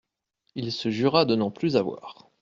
Il 0.55 0.71
se 0.71 0.89
jura 0.89 1.25
de 1.25 1.35
n'en 1.35 1.51
plus 1.51 1.75
avoir. 1.75 2.31